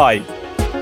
[0.00, 0.22] Hi,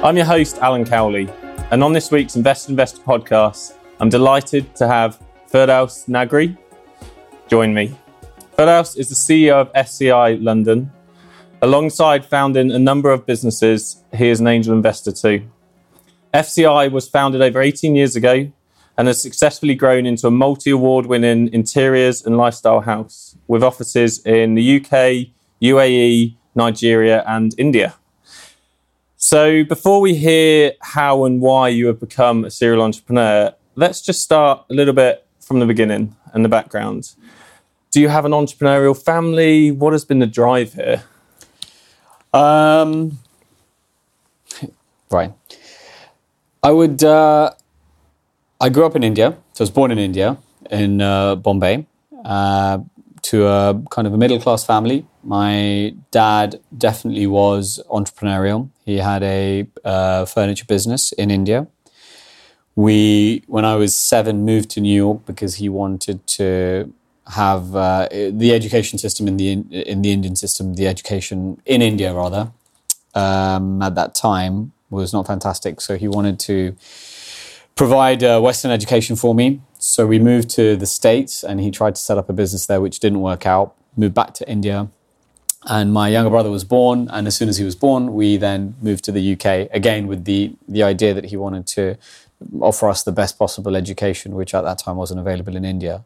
[0.02, 1.26] I'm your host, Alan Cowley,
[1.70, 5.18] and on this week's Invest Investor podcast, I'm delighted to have
[5.50, 6.54] Firdaus Nagree
[7.48, 7.96] join me.
[8.58, 10.92] Firdaus is the CEO of FCI London.
[11.62, 15.50] Alongside founding a number of businesses, he is an angel investor too.
[16.34, 18.52] FCI was founded over 18 years ago
[18.98, 24.18] and has successfully grown into a multi award winning interiors and lifestyle house with offices
[24.26, 27.94] in the UK, UAE, Nigeria, and India.
[29.18, 34.22] So, before we hear how and why you have become a serial entrepreneur, let's just
[34.22, 37.14] start a little bit from the beginning and the background.
[37.90, 39.70] Do you have an entrepreneurial family?
[39.70, 41.02] What has been the drive here?
[42.34, 43.18] Um,
[45.10, 45.32] right.
[46.62, 47.02] I would.
[47.02, 47.52] Uh,
[48.60, 49.30] I grew up in India.
[49.54, 50.36] So I was born in India,
[50.70, 51.86] in uh, Bombay,
[52.22, 52.80] uh,
[53.22, 55.06] to a kind of a middle class family.
[55.22, 58.68] My dad definitely was entrepreneurial.
[58.86, 61.66] He had a uh, furniture business in India.
[62.76, 66.92] We, when I was seven, moved to New York because he wanted to
[67.26, 69.50] have uh, the education system in the
[69.92, 72.52] in the Indian system, the education in India rather,
[73.14, 75.80] um, at that time was not fantastic.
[75.80, 76.76] So he wanted to
[77.74, 79.60] provide a Western education for me.
[79.78, 82.80] So we moved to the States, and he tried to set up a business there,
[82.80, 83.74] which didn't work out.
[83.96, 84.88] Moved back to India,
[85.66, 87.08] and my younger brother was born.
[87.10, 90.24] And as soon as he was born, we then moved to the UK again with
[90.24, 91.96] the the idea that he wanted to
[92.60, 96.04] offer us the best possible education, which at that time wasn't available in India.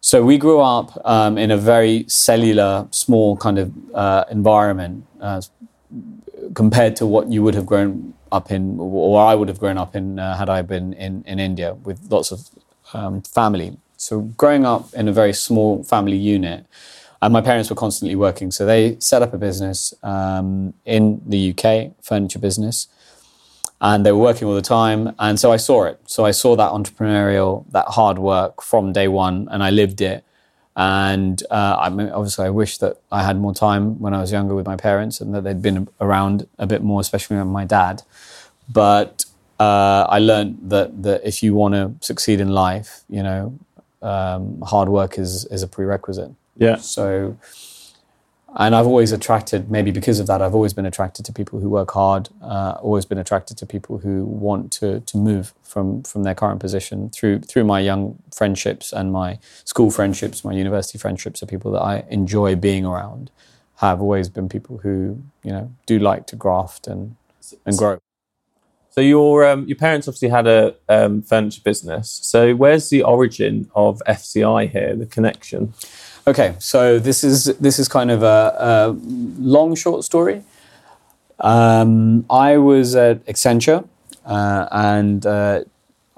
[0.00, 5.42] So we grew up um, in a very cellular, small kind of uh, environment uh,
[6.54, 9.96] compared to what you would have grown up in, or I would have grown up
[9.96, 12.48] in uh, had I been in, in India with lots of
[12.92, 13.76] um, family.
[13.96, 16.66] So growing up in a very small family unit,
[17.20, 21.50] and my parents were constantly working, so they set up a business um, in the
[21.50, 22.86] UK, furniture business,
[23.80, 25.14] and they were working all the time.
[25.18, 26.00] And so I saw it.
[26.06, 30.24] So I saw that entrepreneurial, that hard work from day one, and I lived it.
[30.76, 34.30] And uh, I mean, obviously, I wish that I had more time when I was
[34.30, 38.02] younger with my parents and that they'd been around a bit more, especially my dad.
[38.68, 39.24] But
[39.58, 43.58] uh, I learned that that if you want to succeed in life, you know,
[44.02, 46.32] um, hard work is is a prerequisite.
[46.58, 46.76] Yeah.
[46.76, 47.38] So,
[48.56, 51.70] and I've always attracted, maybe because of that, I've always been attracted to people who
[51.70, 52.28] work hard.
[52.42, 56.60] Uh, always been attracted to people who want to to move from from their current
[56.60, 61.70] position through through my young friendships and my school friendships, my university friendships are people
[61.72, 63.30] that I enjoy being around.
[63.76, 67.16] Have always been people who you know do like to graft and
[67.64, 67.98] and grow.
[68.90, 72.10] So your um, your parents obviously had a um, furniture business.
[72.22, 74.96] So where's the origin of FCI here?
[74.96, 75.72] The connection.
[76.28, 78.96] Okay, so this is this is kind of a, a
[79.40, 80.42] long short story.
[81.40, 83.88] Um, I was at Accenture,
[84.26, 85.64] uh, and uh,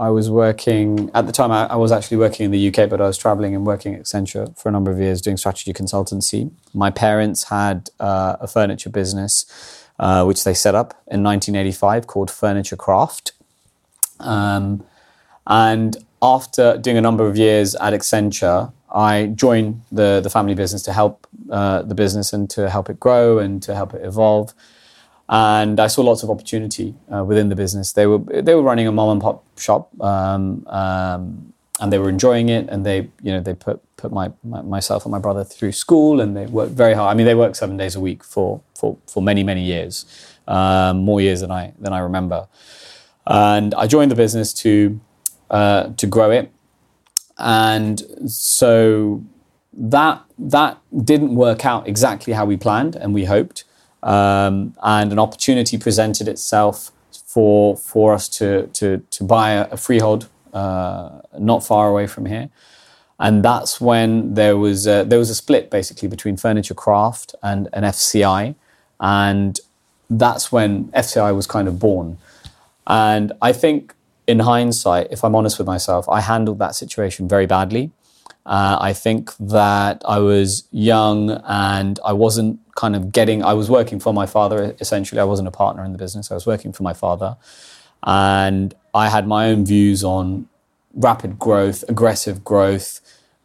[0.00, 1.52] I was working at the time.
[1.52, 4.00] I, I, was actually working in the UK, but I was traveling and working at
[4.00, 6.50] Accenture for a number of years doing strategy consultancy.
[6.74, 9.46] My parents had uh, a furniture business,
[10.00, 13.30] uh, which they set up in 1985 called Furniture Craft.
[14.18, 14.82] Um,
[15.46, 20.82] and after doing a number of years at Accenture, I joined the the family business
[20.84, 24.54] to help uh, the business and to help it grow and to help it evolve.
[25.28, 27.92] And I saw lots of opportunity uh, within the business.
[27.92, 32.10] They were they were running a mom and pop shop, um, um, and they were
[32.10, 32.68] enjoying it.
[32.70, 36.20] And they you know they put put my, my, myself and my brother through school,
[36.20, 37.12] and they worked very hard.
[37.12, 40.06] I mean, they worked seven days a week for for for many many years.
[40.48, 42.48] um, more years than I than I remember.
[43.26, 45.00] And I joined the business to
[45.50, 46.52] uh, to grow it,
[47.40, 49.24] and so
[49.72, 53.64] that that didn't work out exactly how we planned and we hoped.
[54.02, 56.90] Um, and an opportunity presented itself
[57.26, 62.26] for for us to to to buy a, a freehold uh, not far away from
[62.26, 62.50] here.
[63.20, 67.68] And that's when there was a, there was a split basically between Furniture Craft and,
[67.74, 68.54] an FCI,
[68.98, 69.60] and
[70.08, 72.16] that's when FCI was kind of born.
[72.86, 73.94] And I think,
[74.30, 77.90] in hindsight, if I'm honest with myself, I handled that situation very badly.
[78.46, 83.68] Uh, I think that I was young and I wasn't kind of getting, I was
[83.68, 85.20] working for my father essentially.
[85.20, 87.36] I wasn't a partner in the business, I was working for my father.
[88.04, 90.48] And I had my own views on
[90.94, 93.00] rapid growth, aggressive growth,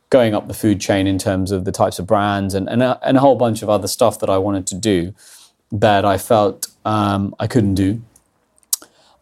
[0.09, 2.99] going up the food chain in terms of the types of brands and, and, a,
[3.03, 5.13] and a whole bunch of other stuff that I wanted to do
[5.71, 8.01] that I felt um, I couldn't do.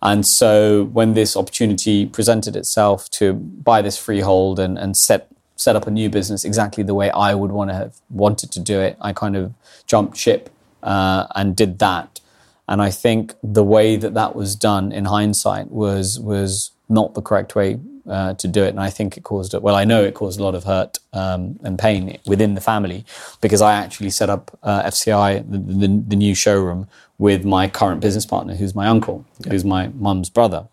[0.03, 5.75] And so when this opportunity presented itself to buy this freehold and, and set set
[5.77, 8.81] up a new business exactly the way I would want to have wanted to do
[8.81, 9.53] it, I kind of
[9.87, 10.49] jumped ship
[10.81, 12.19] uh, and did that.
[12.67, 17.21] And I think the way that that was done in hindsight was was not the
[17.21, 18.69] correct way uh, to do it.
[18.69, 19.61] And I think it caused, it.
[19.61, 23.05] well, I know it caused a lot of hurt um, and pain within the family
[23.41, 28.01] because I actually set up uh, FCI, the, the, the, new showroom, with my current
[28.01, 29.51] business partner, who's my uncle, yeah.
[29.51, 30.67] who's my mum's brother.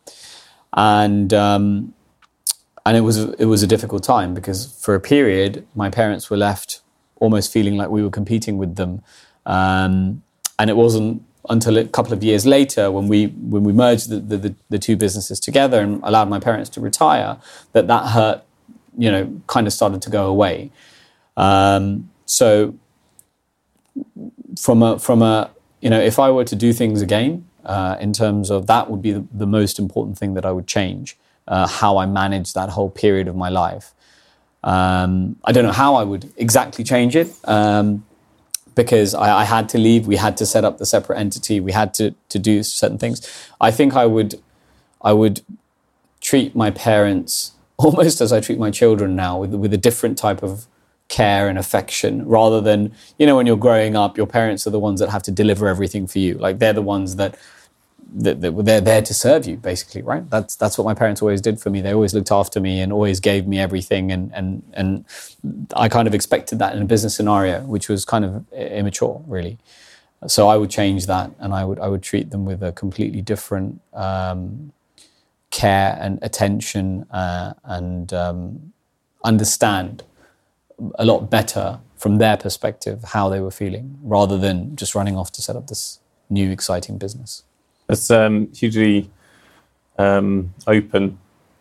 [0.72, 1.94] And, um,
[2.86, 6.36] and it was, it was a difficult time because for a period, my parents were
[6.36, 6.80] left
[7.16, 9.02] almost feeling like we were competing with them.
[9.46, 10.22] Um,
[10.58, 14.20] and it wasn't until a couple of years later when we when we merged the,
[14.20, 17.38] the, the, two businesses together and allowed my parents to retire
[17.72, 18.42] that that hurt
[18.98, 20.70] you know kind of started to go away
[21.38, 22.74] um, so
[24.58, 25.50] from a from a
[25.80, 29.02] you know if I were to do things again uh, in terms of that would
[29.02, 31.16] be the, the, most important thing that I would change
[31.46, 33.94] uh, how I managed that whole period of my life
[34.62, 38.04] um, I don't know how I would exactly change it um,
[38.74, 40.06] because I, I, had to leave.
[40.06, 41.60] We had to set up the separate entity.
[41.60, 43.26] We had to to do certain things.
[43.60, 44.40] I think I would
[45.00, 45.40] I would
[46.20, 50.42] treat my parents almost as I treat my children now, with with a different type
[50.42, 50.66] of
[51.10, 54.78] care and affection, rather than you know when you're growing up, your parents are the
[54.78, 56.34] ones that have to deliver everything for you.
[56.34, 57.36] Like they're the ones that
[58.12, 60.28] that, they're there to serve you, basically, right?
[60.30, 61.80] That's that's what my parents always did for me.
[61.80, 65.04] They always looked after me and always gave me everything, and and and
[65.76, 69.58] I kind of expected that in a business scenario, which was kind of immature, really.
[70.26, 73.22] So I would change that, and I would I would treat them with a completely
[73.22, 74.72] different um,
[75.50, 78.72] care and attention, uh, and um,
[79.24, 80.04] understand
[80.94, 85.30] a lot better from their perspective how they were feeling, rather than just running off
[85.32, 87.42] to set up this new exciting business.
[87.86, 89.10] That's um, hugely
[89.98, 91.18] um, open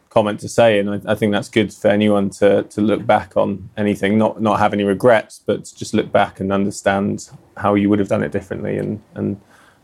[0.10, 3.38] comment to say, and I, I, think that's good for anyone to to look back
[3.38, 7.90] on anything, not not have any regrets, but just look back and understand how you
[7.90, 9.40] would have done it differently, and and,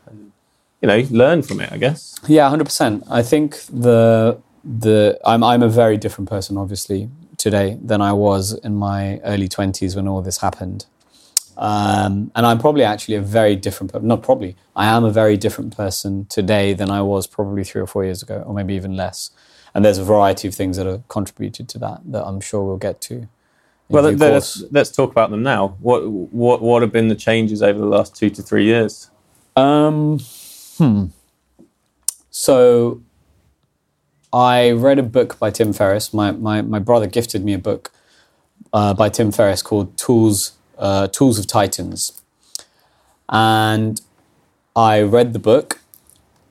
[0.08, 0.31] and
[0.81, 1.72] you know learn from it.
[1.72, 2.20] I guess.
[2.28, 3.04] Yeah, hundred percent.
[3.10, 7.10] I think the the I'm I'm a very different person, obviously,
[7.45, 10.81] today than I was in my early twenties when all this happened.
[11.57, 15.38] Um, and I'm probably actually a very different, person, not probably, I am a very
[15.38, 18.95] different person today than I was probably three or four years ago, or maybe even
[19.04, 19.30] less.
[19.73, 22.85] And there's a variety of things that have contributed to that that I'm sure we'll
[22.90, 23.28] get to.
[23.90, 25.78] Well, let's, let's talk about them now.
[25.87, 29.11] What, what, what have been the changes over the last two to three years?
[29.56, 30.19] Um,
[30.78, 31.06] hmm.
[32.31, 33.02] So
[34.35, 36.13] I read a book by Tim Ferriss.
[36.13, 37.94] My, my, my brother gifted me a book
[38.73, 42.21] uh, by Tim Ferriss called Tools uh, Tools of Titans.
[43.30, 44.01] And
[44.75, 45.80] I read the book,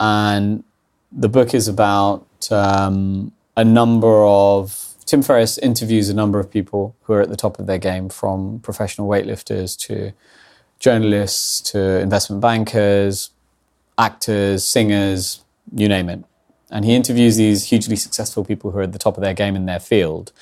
[0.00, 0.64] and
[1.12, 4.80] the book is about um, a number of.
[5.04, 8.08] Tim Ferriss interviews a number of people who are at the top of their game,
[8.08, 10.14] from professional weightlifters to
[10.80, 13.28] journalists to investment bankers,
[13.98, 16.24] actors, singers, you name it.
[16.70, 19.54] And he interviews these hugely successful people who are at the top of their game
[19.54, 20.32] in their field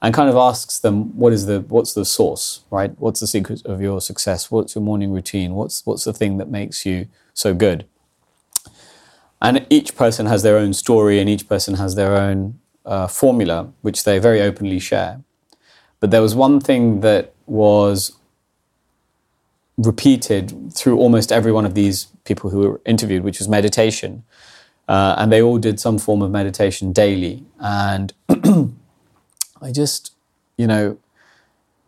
[0.00, 2.92] and kind of asks them what is the what's the source right?
[2.98, 4.50] What's the secret of your success?
[4.50, 5.54] What's your morning routine?
[5.54, 7.86] What's what's the thing that makes you so good?
[9.40, 13.72] And each person has their own story and each person has their own uh, formula
[13.82, 15.22] which they very openly share.
[16.00, 18.12] But there was one thing that was
[19.78, 24.22] repeated through almost every one of these people who were interviewed which was meditation
[24.88, 28.12] uh, and they all did some form of meditation daily and
[29.62, 30.12] I just,
[30.58, 30.98] you know,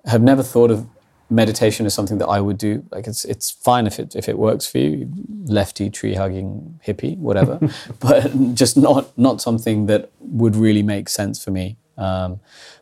[0.07, 0.87] have never thought of
[1.29, 2.85] meditation as something that I would do.
[2.91, 5.11] Like it's it's fine if it if it works for you,
[5.45, 7.59] lefty tree hugging hippie, whatever.
[8.01, 11.77] but just not not something that would really make sense for me.
[11.99, 12.41] Um,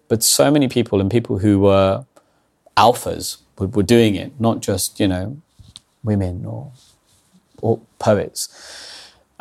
[0.09, 2.04] but so many people and people who were
[2.76, 5.40] alphas were, were doing it, not just you know
[6.02, 6.73] women or
[7.62, 8.49] or poets.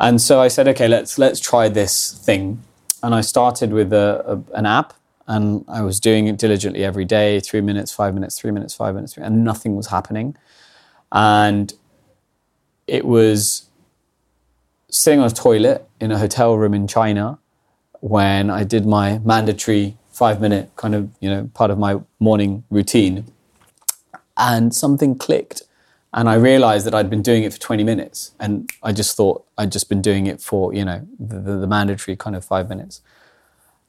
[0.00, 2.62] And so I said, okay, let's let's try this thing.
[3.02, 4.94] And I started with a, a, an app
[5.26, 8.94] and I was doing it diligently every day, three minutes, five minutes, three minutes, five
[8.94, 10.36] minutes, and nothing was happening.
[11.12, 11.72] And
[12.86, 13.68] it was
[14.90, 17.38] sitting on a toilet in a hotel room in China
[18.00, 22.64] when I did my mandatory five minute kind of, you know, part of my morning
[22.70, 23.24] routine.
[24.36, 25.62] And something clicked.
[26.14, 28.32] And I realized that I'd been doing it for 20 minutes.
[28.40, 31.66] And I just thought I'd just been doing it for, you know, the, the, the
[31.66, 33.02] mandatory kind of five minutes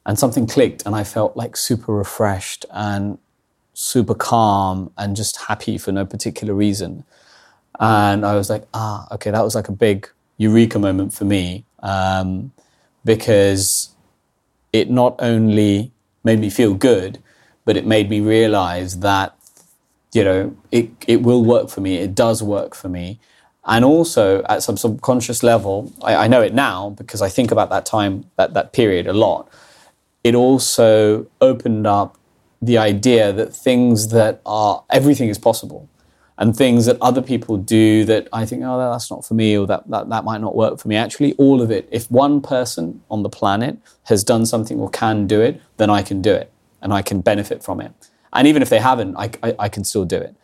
[0.06, 3.18] and something clicked and I felt like super refreshed and
[3.74, 7.04] super calm and just happy for no particular reason.
[7.78, 11.64] And I was like, ah, okay, that was like a big eureka moment for me
[11.80, 12.52] um,
[13.04, 13.90] because
[14.72, 15.90] it not only
[16.22, 17.18] made me feel good,
[17.64, 19.36] but it made me realize that,
[20.16, 21.96] you know, it, it will work for me.
[21.96, 23.20] It does work for me.
[23.66, 27.70] And also at some subconscious level, I, I know it now because I think about
[27.70, 29.48] that time, that, that period a lot
[30.26, 32.18] it also opened up
[32.60, 35.88] the idea that things that are everything is possible
[36.36, 39.68] and things that other people do that I think, oh, that's not for me or
[39.68, 40.96] that, that, that might not work for me.
[40.96, 45.28] Actually, all of it, if one person on the planet has done something or can
[45.28, 47.92] do it, then I can do it and I can benefit from it.
[48.36, 50.34] And even if they haven't, I, I, I can still do it.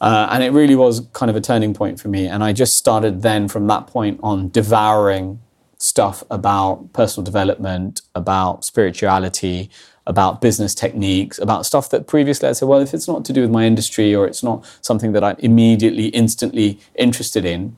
[0.00, 2.26] Uh, and it really was kind of a turning point for me.
[2.26, 5.40] And I just started then from that point on devouring
[5.78, 9.70] stuff about personal development, about spirituality,
[10.06, 13.42] about business techniques, about stuff that previously I said, well, if it's not to do
[13.42, 17.76] with my industry or it's not something that I'm immediately, instantly interested in,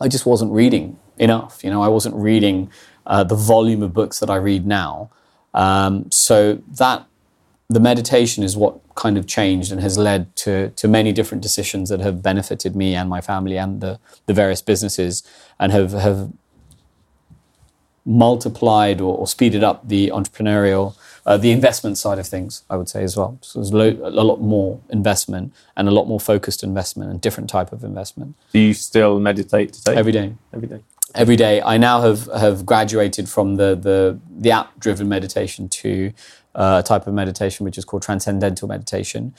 [0.00, 1.62] I just wasn't reading enough.
[1.62, 2.70] You know, I wasn't reading
[3.06, 5.10] uh, the volume of books that I read now.
[5.54, 7.06] Um, so that
[7.68, 11.88] the meditation is what kind of changed and has led to to many different decisions
[11.88, 13.92] that have benefited me and my family and the
[14.26, 15.22] the various businesses
[15.60, 16.20] and have have
[18.08, 22.88] multiplied or, or speeded up the entrepreneurial, uh, the investment side of things, I would
[22.88, 23.38] say as well.
[23.42, 27.50] So there's lo- a lot more investment and a lot more focused investment and different
[27.50, 28.34] type of investment.
[28.52, 29.94] Do you still meditate today?
[29.94, 30.34] Every day.
[30.54, 30.80] Every day.
[31.14, 31.60] Every day.
[31.60, 36.12] I now have, have graduated from the, the, the app driven meditation to
[36.58, 39.32] uh, a type of meditation which is called transcendental meditation.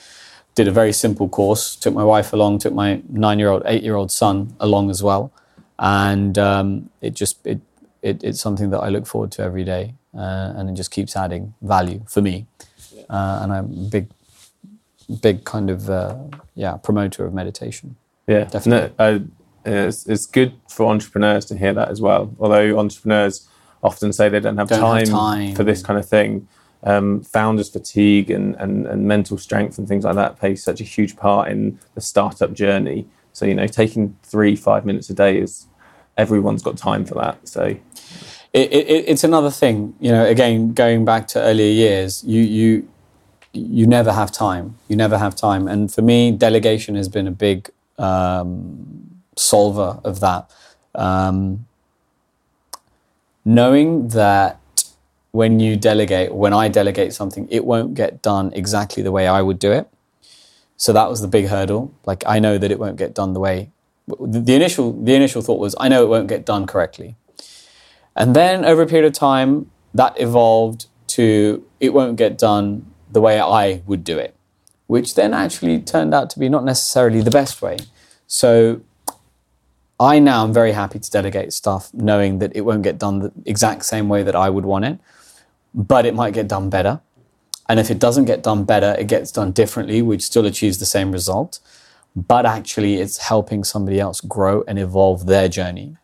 [0.56, 3.84] Did a very simple course, took my wife along, took my nine year old, eight
[3.84, 5.32] year old son along as well.
[5.78, 7.60] And um, it just it
[8.02, 11.14] it, it's something that I look forward to every day, uh, and it just keeps
[11.14, 12.46] adding value for me.
[12.92, 13.02] Yeah.
[13.08, 14.08] Uh, and I'm a big,
[15.22, 16.16] big kind of uh,
[16.54, 17.96] yeah promoter of meditation.
[18.26, 18.94] Yeah, definitely.
[18.98, 19.26] No,
[19.64, 22.34] it's, it's good for entrepreneurs to hear that as well.
[22.40, 23.48] Although entrepreneurs
[23.82, 26.48] often say they don't have, don't time, have time, for this kind of thing.
[26.82, 30.84] Um, founders fatigue and, and, and mental strength and things like that play such a
[30.84, 33.06] huge part in the startup journey.
[33.34, 35.66] So, you know, taking three, five minutes a day is
[36.16, 37.46] everyone's got time for that.
[37.46, 37.76] So
[38.52, 40.24] it, it, it's another thing, you know.
[40.24, 42.88] Again, going back to earlier years, you you
[43.52, 44.76] you never have time.
[44.88, 50.20] You never have time, and for me, delegation has been a big um, solver of
[50.20, 50.50] that.
[50.94, 51.66] Um,
[53.44, 54.59] knowing that
[55.32, 59.42] when you delegate, when I delegate something, it won't get done exactly the way I
[59.42, 59.88] would do it.
[60.76, 61.94] So that was the big hurdle.
[62.06, 63.70] Like I know that it won't get done the way
[64.18, 67.16] the initial the initial thought was I know it won't get done correctly.
[68.16, 73.20] And then over a period of time that evolved to it won't get done the
[73.20, 74.34] way I would do it,
[74.86, 77.78] which then actually turned out to be not necessarily the best way.
[78.26, 78.80] So
[79.98, 83.32] I now am very happy to delegate stuff knowing that it won't get done the
[83.44, 84.98] exact same way that I would want it,
[85.74, 87.00] but it might get done better.
[87.68, 90.86] And if it doesn't get done better, it gets done differently, which still achieves the
[90.86, 91.60] same result
[92.16, 95.96] but actually it's helping somebody else grow and evolve their journey.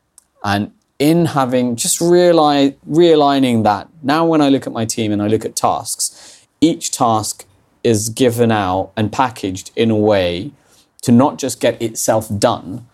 [0.45, 5.21] And in having just realize, realigning that, now when I look at my team and
[5.21, 7.45] I look at tasks, each task
[7.83, 10.53] is given out and packaged in a way
[11.03, 12.87] to not just get itself done,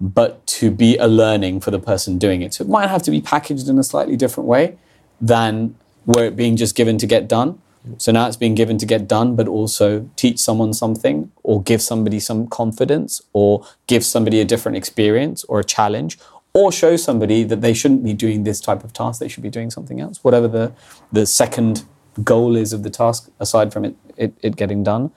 [0.00, 2.54] but to be a learning for the person doing it.
[2.54, 4.76] So it might have to be packaged in a slightly different way
[5.20, 5.74] than
[6.06, 7.60] where it being just given to get done.
[7.98, 11.80] So now it's being given to get done, but also teach someone something or give
[11.80, 16.18] somebody some confidence or give somebody a different experience or a challenge
[16.52, 19.50] or show somebody that they shouldn't be doing this type of task, they should be
[19.50, 20.72] doing something else, whatever the,
[21.12, 21.84] the second
[22.24, 25.12] goal is of the task aside from it, it, it getting done.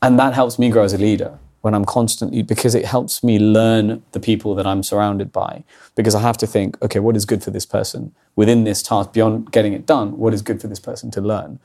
[0.00, 3.38] and that helps me grow as a leader when I'm constantly because it helps me
[3.38, 5.64] learn the people that I'm surrounded by.
[5.94, 8.14] Because I have to think okay what is good for this person?
[8.36, 11.58] Within this task beyond getting it done what is good for this person to learn?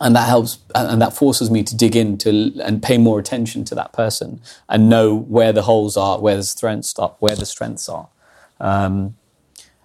[0.00, 3.74] And that helps and that forces me to dig into and pay more attention to
[3.74, 7.88] that person and know where the holes are where the strengths are where the strengths
[7.88, 8.08] are.
[8.60, 9.16] Um,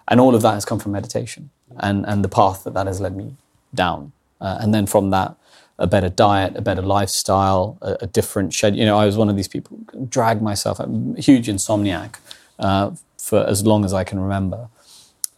[0.07, 2.99] and all of that has come from meditation and and the path that that has
[2.99, 3.35] led me
[3.73, 4.11] down.
[4.41, 5.37] Uh, and then from that
[5.83, 8.79] a better diet, a better lifestyle, a, a, different schedule.
[8.79, 10.79] You know, I was one of these people drag myself.
[10.79, 12.15] I'm a huge insomniac
[12.57, 14.69] uh, for as long as I can remember.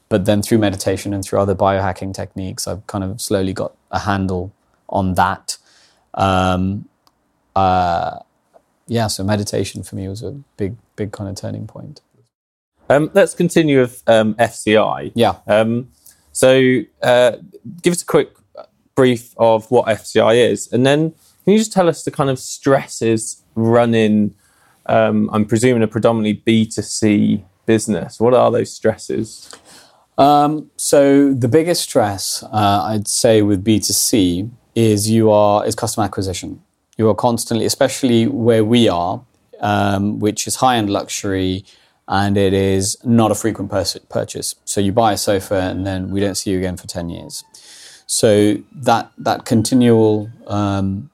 [0.07, 3.99] But then through meditation and through other biohacking techniques, I've kind of slowly got a
[3.99, 4.53] handle
[4.87, 5.57] on that.
[6.13, 6.87] Um,
[7.55, 8.19] uh,
[8.87, 12.01] yeah, so meditation for me was a big, big kind of turning point.
[12.87, 15.11] Um, let's continue with um, FCI.
[15.15, 15.37] Yeah.
[15.47, 15.89] Um,
[16.33, 17.37] so uh,
[17.81, 18.34] give us a quick
[18.95, 22.39] brief of what FCI is, and then can you just tell us the kind of
[22.39, 24.33] stresses running?
[24.87, 28.19] Um, I'm presuming a predominantly B2C business.
[28.19, 29.51] What are those stresses?
[30.17, 36.05] Um, so the biggest stress uh, I'd say with B2C is you are is customer
[36.05, 36.61] acquisition.
[36.97, 39.21] You are constantly, especially where we are,
[39.59, 41.65] um, which is high end luxury,
[42.07, 43.69] and it is not a frequent
[44.09, 44.55] purchase.
[44.65, 47.43] So you buy a sofa and then we don't see you again for ten years.
[48.07, 51.09] So that that continual um,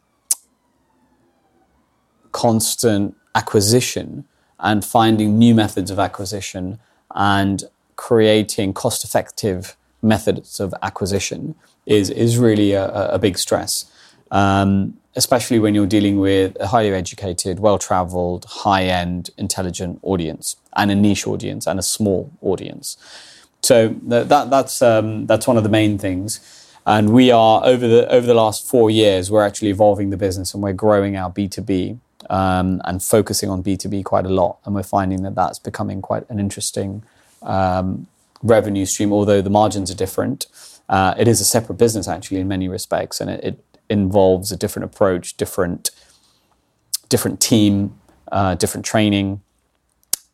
[2.32, 4.26] constant acquisition
[4.60, 6.80] and finding new methods of acquisition
[7.16, 7.64] and
[7.96, 11.56] creating cost-effective methods of acquisition
[11.86, 13.86] is is really a, a big stress,
[14.32, 20.96] um, especially when you're dealing with a highly educated, well-traveled, high-end, intelligent audience and a
[20.96, 22.98] niche audience and a small audience.
[23.62, 26.40] So that that's um, that's one of the main things.
[26.86, 30.54] And we are over the over the last four years, we're actually evolving the business
[30.54, 34.26] and we're growing our B two B um, and focusing on B two B quite
[34.26, 34.58] a lot.
[34.66, 37.04] And we're finding that that's becoming quite an interesting
[37.44, 38.08] um,
[38.42, 39.14] revenue stream.
[39.14, 40.48] Although the margins are different,
[40.90, 44.58] uh, it is a separate business actually in many respects, and it, it involves a
[44.58, 45.92] different approach, different
[47.10, 47.94] different team,
[48.32, 49.42] uh, different training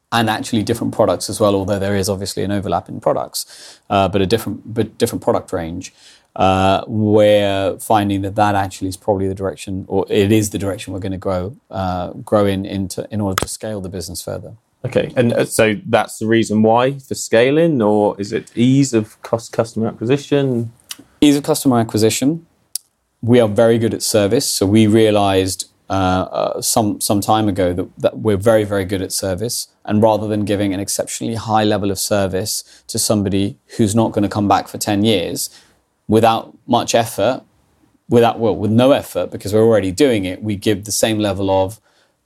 [0.10, 1.54] and actually different products as well.
[1.54, 5.52] Although there is obviously an overlap in products, uh, but a different but different product
[5.52, 5.94] range
[6.38, 10.94] uh, we're finding that that actually is probably the direction, or it is the direction
[10.94, 14.54] we're going to grow uh, grow in into in order to scale the business further.
[14.86, 19.20] Okay, and uh, so that's the reason why for scaling, or is it ease of
[19.24, 20.72] cost customer acquisition?
[21.20, 22.46] Ease of customer acquisition.
[23.22, 27.74] We are very good at service, so we realised uh, uh, some some time ago
[27.74, 31.64] that, that we're very very good at service, and rather than giving an exceptionally high
[31.64, 35.50] level of service to somebody who's not going to come back for ten years,
[36.08, 37.44] without much effort,
[38.10, 41.52] without well, with no effort because we're already doing it, we give the same level
[41.52, 41.80] of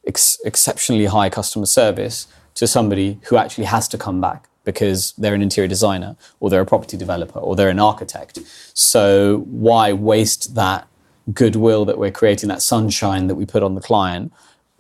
[0.06, 5.34] ex- exceptionally high customer service to somebody who actually has to come back because they're
[5.34, 8.40] an interior designer or they're a property developer or they're an architect.
[8.74, 10.88] So why waste that
[11.34, 14.32] goodwill that we're creating, that sunshine that we put on the client?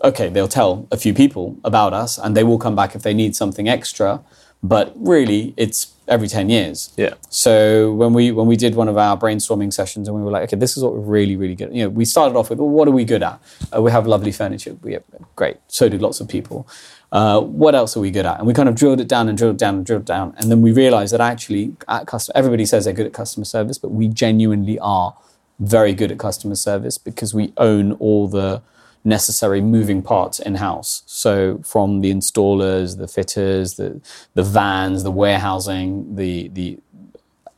[0.04, 3.14] Okay, they'll tell a few people about us and they will come back if they
[3.14, 4.24] need something extra
[4.64, 6.94] but really it's every 10 years.
[6.98, 7.14] Yeah.
[7.30, 10.44] So when we when we did one of our brainstorming sessions and we were like
[10.44, 11.74] okay this is what we're really really good at.
[11.74, 13.40] you know we started off with well, what are we good at?
[13.76, 14.76] Uh, we have lovely furniture.
[14.84, 15.04] We have
[15.36, 15.58] great.
[15.68, 16.68] So do lots of people.
[17.12, 18.38] Uh, what else are we good at?
[18.38, 20.34] And we kind of drilled it down and drilled down and drilled down.
[20.38, 23.78] And then we realized that actually at customer everybody says they're good at customer service
[23.78, 25.16] but we genuinely are
[25.60, 28.62] very good at customer service because we own all the
[29.04, 31.04] necessary moving parts in house.
[31.06, 34.02] So from the installers, the fitters, the
[34.34, 36.80] the vans, the warehousing, the the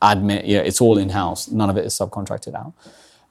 [0.00, 1.48] admin, yeah, it's all in house.
[1.50, 2.72] None of it is subcontracted out.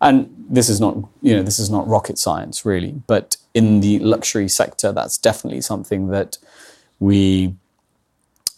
[0.02, 3.99] And this is not, you know, this is not rocket science really, but in the
[3.99, 6.38] luxury sector, that's definitely something that
[6.99, 7.56] we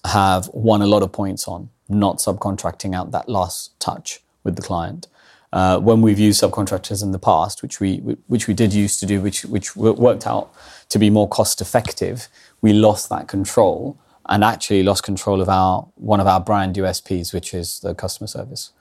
[0.06, 4.62] have won a lot of points on, not subcontracting out that last touch with the
[4.62, 5.08] client
[5.56, 9.06] uh, when we've used subcontractors in the past, which we which we did used to
[9.06, 10.54] do, which which worked out
[10.90, 12.28] to be more cost effective,
[12.62, 17.34] we lost that control and actually lost control of our one of our brand USPs,
[17.34, 18.72] which is the customer service.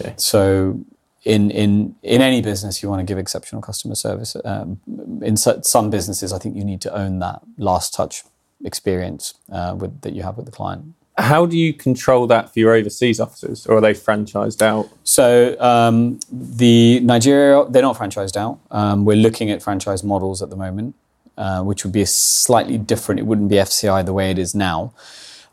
[0.00, 0.14] Okay.
[0.16, 0.84] So
[1.22, 4.36] in in in any business, you want to give exceptional customer service.
[4.44, 4.80] Um,
[5.22, 8.24] in some businesses, I think you need to own that last touch
[8.64, 10.94] experience uh, with, that you have with the client.
[11.16, 14.90] How do you control that for your overseas offices, or are they franchised out?
[15.04, 18.58] So um, the Nigeria, they're not franchised out.
[18.70, 20.96] Um, we're looking at franchise models at the moment,
[21.38, 23.20] uh, which would be slightly different.
[23.20, 24.92] It wouldn't be FCI the way it is now.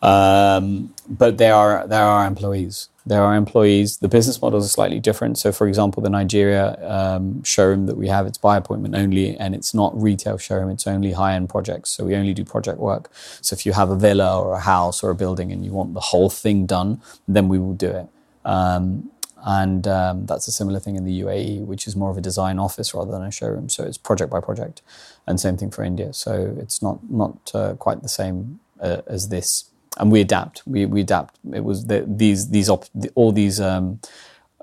[0.01, 2.89] Um, but they are they are employees.
[3.05, 3.97] There are employees.
[3.97, 5.37] The business models are slightly different.
[5.39, 9.55] So, for example, the Nigeria um, showroom that we have, it's by appointment only, and
[9.55, 10.69] it's not retail showroom.
[10.69, 11.89] It's only high end projects.
[11.89, 13.09] So we only do project work.
[13.41, 15.95] So if you have a villa or a house or a building and you want
[15.95, 18.07] the whole thing done, then we will do it.
[18.45, 19.09] Um,
[19.43, 22.59] and um, that's a similar thing in the UAE, which is more of a design
[22.59, 23.69] office rather than a showroom.
[23.69, 24.83] So it's project by project,
[25.25, 26.13] and same thing for India.
[26.13, 30.63] So it's not not uh, quite the same uh, as this and we adapt.
[30.65, 31.37] We, we adapt.
[31.53, 33.99] It was the, these these op, all these um,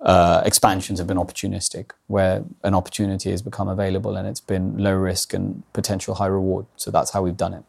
[0.02, 4.94] uh, expansions have been opportunistic, where an opportunity has become available and it's been low
[4.94, 6.66] risk and potential high reward.
[6.76, 7.64] So that's how we've done it.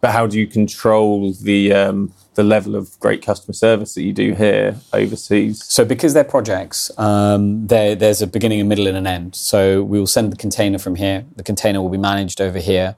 [0.00, 4.12] But how do you control the um, the level of great customer service that you
[4.12, 5.64] do here overseas?
[5.64, 9.34] So because they're projects, um, there's a beginning, a middle, and an end.
[9.34, 11.24] So we will send the container from here.
[11.34, 12.94] The container will be managed over here.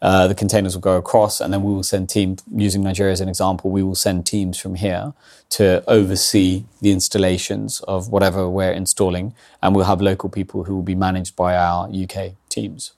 [0.00, 2.42] Uh, the containers will go across, and then we will send teams.
[2.54, 5.12] Using Nigeria as an example, we will send teams from here
[5.50, 10.82] to oversee the installations of whatever we're installing, and we'll have local people who will
[10.82, 12.92] be managed by our UK teams.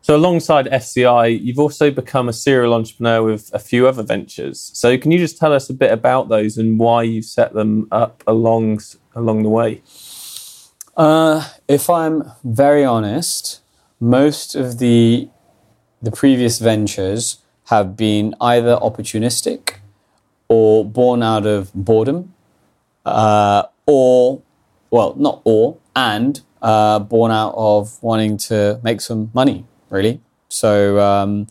[0.00, 4.70] So, alongside FCI, you've also become a serial entrepreneur with a few other ventures.
[4.72, 7.88] So, can you just tell us a bit about those and why you set them
[7.92, 8.80] up along
[9.14, 9.82] along the way?
[10.96, 13.60] Uh, if I'm very honest,
[14.00, 15.28] most of the
[16.02, 19.76] the previous ventures have been either opportunistic
[20.48, 22.32] or born out of boredom,
[23.04, 24.40] uh, or,
[24.90, 30.20] well, not or, and uh, born out of wanting to make some money, really.
[30.48, 31.46] So um,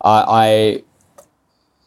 [0.00, 0.82] I,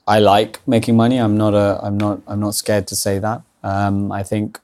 [0.08, 1.18] I, I like making money.
[1.18, 3.42] I'm not a I'm not I'm not scared to say that.
[3.64, 4.60] Um, I think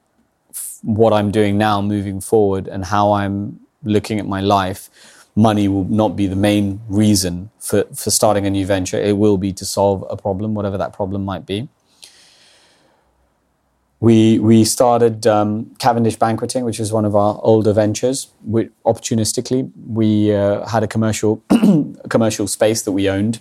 [0.50, 4.88] f- what I'm doing now, moving forward, and how I'm looking at my life
[5.34, 9.00] money will not be the main reason for, for starting a new venture.
[9.00, 11.68] It will be to solve a problem, whatever that problem might be.
[14.00, 18.32] We, we started um, Cavendish Banqueting, which is one of our older ventures.
[18.44, 21.42] We, opportunistically, we uh, had a commercial,
[22.08, 23.38] commercial space that we owned,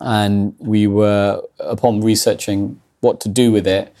[0.00, 3.92] and we were, upon researching what to do with it,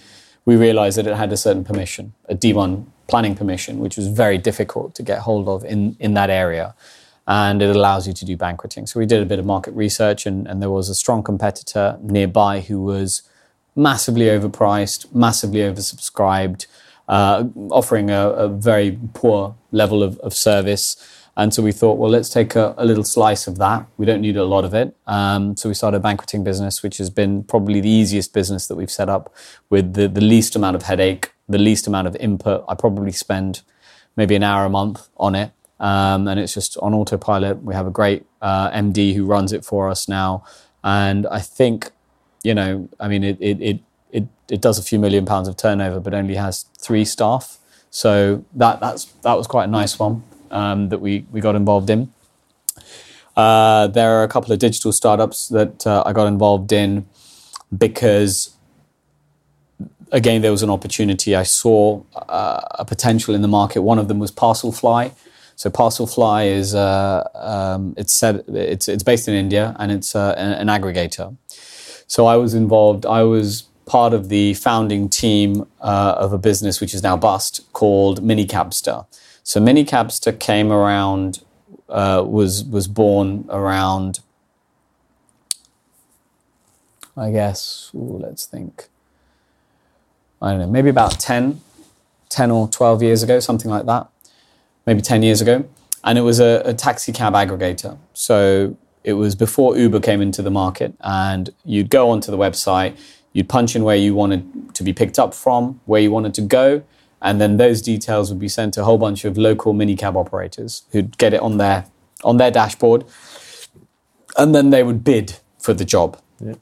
[0.44, 4.38] we realized that it had a certain permission, a D1 planning permission, which was very
[4.38, 6.74] difficult to get hold of in, in that area
[7.30, 8.88] and it allows you to do banqueting.
[8.88, 11.96] So we did a bit of market research, and, and there was a strong competitor
[12.02, 13.22] nearby who was
[13.76, 16.66] massively overpriced, massively oversubscribed,
[17.08, 20.96] uh, offering a, a, very poor level of, of, service.
[21.36, 23.86] And so we thought, well, let's take a, a, little slice of that.
[23.96, 24.96] We don't need a lot of it.
[25.06, 28.74] Um, so we started a banqueting business, which has been probably the easiest business that
[28.74, 29.32] we've set up
[29.70, 32.64] with the, the least amount of headache, the least amount of input.
[32.68, 33.62] I probably spend
[34.16, 37.62] maybe an hour a month on it um, and it's just on autopilot.
[37.62, 40.44] We have a great uh, MD who runs it for us now,
[40.84, 41.90] and I think,
[42.44, 43.80] you know, I mean, it it it
[44.12, 47.58] it, it does a few million pounds of turnover, but only has three staff.
[47.90, 51.90] So that that's that was quite a nice one um, that we we got involved
[51.90, 52.12] in.
[53.36, 57.06] Uh, there are a couple of digital startups that uh, I got involved in
[57.76, 58.54] because
[60.12, 61.34] again, there was an opportunity.
[61.34, 63.82] I saw uh, a potential in the market.
[63.82, 65.12] One of them was Parcelfly,
[65.60, 70.34] so Parcelfly is uh, um, it's set it's it's based in India and it's uh,
[70.38, 71.36] an, an, aggregator.
[72.06, 73.04] So I was involved.
[73.04, 77.70] I was part of the founding team uh, of a business which is now bust
[77.74, 79.04] called Minicabster.
[79.42, 81.42] So Minicabster came around
[81.90, 84.20] uh, was was born around.
[87.18, 88.88] I guess ooh, let's think.
[90.40, 91.60] I don't know, maybe about 10,
[92.30, 94.08] 10 or 12 years ago, something like that
[94.86, 95.68] maybe 10 years ago.
[96.04, 97.98] And it was a, a taxi cab aggregator.
[98.14, 100.94] So it was before Uber came into the market.
[101.00, 102.98] And you'd go onto the website,
[103.32, 106.42] you'd punch in where you wanted to be picked up from, where you wanted to
[106.42, 106.82] go.
[107.22, 110.84] And then those details would be sent to a whole bunch of local minicab operators
[110.92, 111.86] who'd get it on their,
[112.24, 113.04] on their dashboard.
[114.38, 116.18] And then they would bid for the job.
[116.40, 116.54] Yeah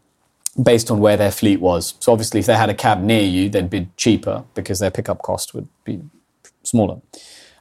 [0.61, 1.95] based on where their fleet was.
[2.01, 5.23] So obviously, if they had a cab near you, they'd bid cheaper because their pickup
[5.23, 6.03] cost would be
[6.65, 7.01] smaller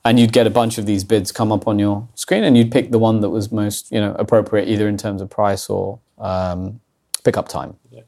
[0.07, 2.71] and you'd get a bunch of these bids come up on your screen, and you'd
[2.71, 5.99] pick the one that was most you know appropriate, either in terms of price or
[6.17, 6.79] um,
[7.25, 7.75] pickup time.
[7.91, 8.03] Yeah.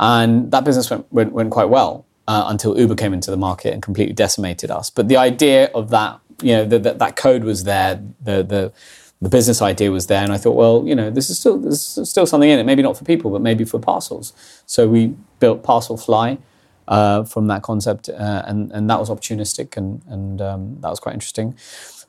[0.00, 3.72] And that business went went, went quite well uh, until Uber came into the market
[3.72, 4.90] and completely decimated us.
[4.90, 8.02] But the idea of that, you know, the, the, that code was there.
[8.20, 8.72] The the
[9.22, 11.80] the business idea was there, and I thought, well, you know, this is still there's
[12.10, 12.64] still something in it.
[12.64, 14.32] Maybe not for people, but maybe for parcels.
[14.66, 16.38] So we built Parcelfly
[16.88, 21.00] uh, from that concept, uh, and and that was opportunistic, and and um, that was
[21.00, 21.54] quite interesting.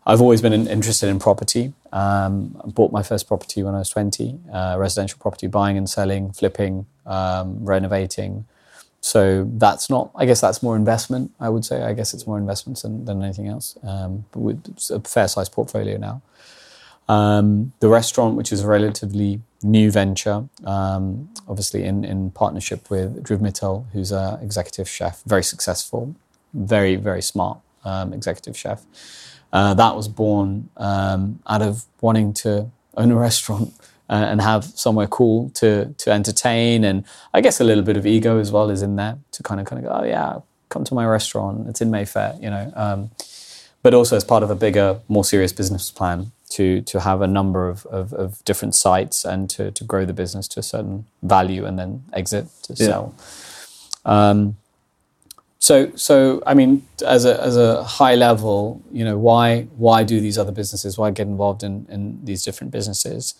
[0.05, 1.73] I've always been in, interested in property.
[1.91, 5.89] Um, I bought my first property when I was 20, uh, residential property, buying and
[5.89, 8.45] selling, flipping, um, renovating.
[9.01, 10.11] So that's not.
[10.15, 11.31] I guess that's more investment.
[11.39, 11.83] I would say.
[11.83, 13.77] I guess it's more investments than, than anything else.
[13.83, 16.21] Um, but with a fair sized portfolio now.
[17.09, 23.23] Um, the restaurant, which is a relatively new venture, um, obviously in, in partnership with
[23.23, 26.15] Dhruv Mittal, who's an executive chef, very successful,
[26.53, 28.83] very, very smart um, executive chef.
[29.53, 33.73] Uh, that was born um, out of wanting to own a restaurant
[34.09, 38.05] uh, and have somewhere cool to to entertain, and I guess a little bit of
[38.05, 40.39] ego as well is in there to kind of kind of go, oh yeah,
[40.69, 41.67] come to my restaurant.
[41.69, 42.71] It's in Mayfair, you know.
[42.75, 43.11] Um,
[43.83, 47.27] but also as part of a bigger, more serious business plan to to have a
[47.27, 51.05] number of, of, of, different sites and to, to grow the business to a certain
[51.21, 52.85] value and then exit to yeah.
[52.85, 53.15] sell.
[54.05, 54.55] Um,
[55.59, 60.21] so so I mean, as a as a high level, you know, why why do
[60.21, 60.97] these other businesses?
[60.97, 63.33] Why get involved in in these different businesses?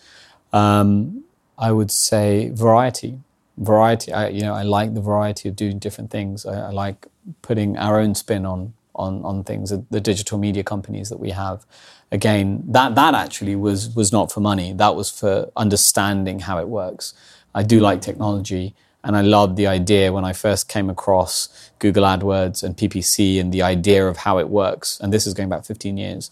[0.52, 1.24] Um,
[1.56, 3.20] I would say variety.
[3.56, 4.12] Variety.
[4.12, 6.44] I you know I like the variety of doing different things.
[6.44, 7.06] I, I like
[7.42, 9.70] putting our own spin on on on things.
[9.70, 11.64] The, digital media companies that we have
[12.10, 14.72] again, that that actually was was not for money.
[14.72, 17.14] That was for understanding how it works.
[17.54, 22.04] I do like technology, and I loved the idea when I first came across Google
[22.04, 24.98] AdWords and PPC and the idea of how it works.
[25.00, 26.30] And this is going back 15 years,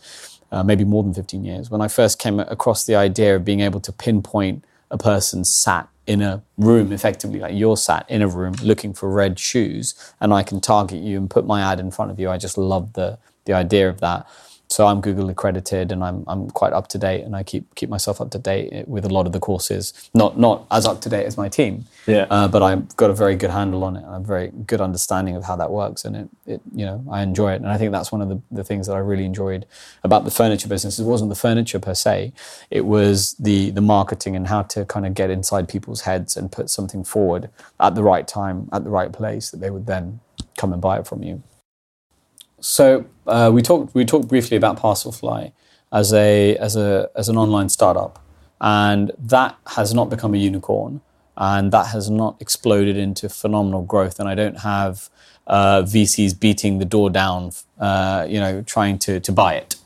[0.52, 1.70] uh, maybe more than 15 years.
[1.70, 5.88] When I first came across the idea of being able to pinpoint a person sat
[6.06, 10.32] in a room, effectively, like you're sat in a room looking for red shoes, and
[10.34, 12.30] I can target you and put my ad in front of you.
[12.30, 14.26] I just love the the idea of that
[14.68, 17.88] so I'm Google accredited and I'm I'm quite up to date and I keep keep
[17.88, 19.92] myself up to date with a lot of the courses.
[20.12, 22.26] Not not as up to date as my team, yeah.
[22.30, 25.36] Uh, but I've got a very good handle on it and a very good understanding
[25.36, 27.92] of how that works and it, it you know I enjoy it and I think
[27.92, 29.66] that's one of the, the things that I really enjoyed
[30.02, 30.98] about the furniture business.
[30.98, 32.32] It wasn't the furniture per se,
[32.70, 36.50] it was the the marketing and how to kind of get inside people's heads and
[36.50, 40.20] put something forward at the right time at the right place that they would then
[40.56, 41.42] come and buy it from you.
[42.60, 45.52] So uh, we talked we talked briefly about Parcelfly
[45.92, 48.22] as a as a as an online startup,
[48.60, 51.00] and that has not become a unicorn,
[51.36, 54.18] and that has not exploded into phenomenal growth.
[54.18, 55.08] And I don't have
[55.46, 59.76] uh, VCs beating the door down, uh, you know, trying to to buy it.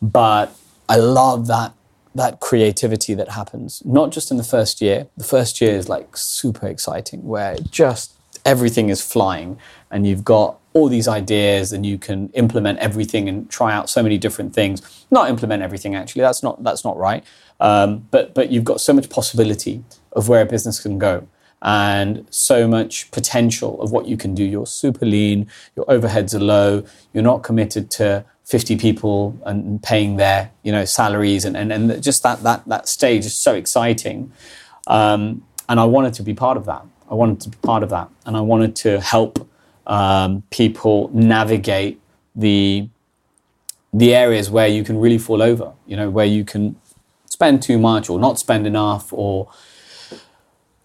[0.00, 0.54] But
[0.88, 1.72] I love that
[2.14, 5.06] that creativity that happens, not just in the first year.
[5.16, 8.12] The first year is like super exciting, where just
[8.44, 9.58] everything is flying,
[9.90, 14.02] and you've got all these ideas and you can implement everything and try out so
[14.02, 15.06] many different things.
[15.10, 16.22] Not implement everything actually.
[16.22, 17.24] That's not that's not right.
[17.60, 21.28] Um, but but you've got so much possibility of where a business can go
[21.60, 24.44] and so much potential of what you can do.
[24.44, 25.46] You're super lean.
[25.76, 26.84] Your overheads are low.
[27.12, 32.02] You're not committed to 50 people and paying their you know salaries and and, and
[32.02, 34.32] just that that that stage is so exciting.
[34.86, 36.84] Um, and I wanted to be part of that.
[37.12, 39.46] I wanted to be part of that, and I wanted to help
[39.86, 42.00] um, people navigate
[42.34, 42.88] the
[43.92, 45.74] the areas where you can really fall over.
[45.86, 46.76] You know, where you can
[47.26, 49.50] spend too much or not spend enough or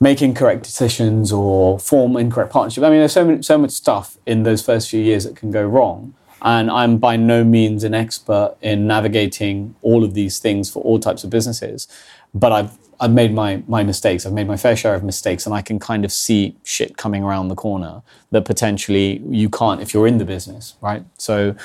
[0.01, 2.83] make incorrect decisions or form incorrect partnership.
[2.83, 5.49] I mean, there's so many, so much stuff in those first few years that can
[5.49, 6.13] go wrong.
[6.41, 10.99] And I'm by no means an expert in navigating all of these things for all
[10.99, 11.87] types of businesses,
[12.33, 14.25] but I've I've made my my mistakes.
[14.25, 17.23] I've made my fair share of mistakes, and I can kind of see shit coming
[17.23, 21.03] around the corner that potentially you can't if you're in the business, right?
[21.17, 21.55] So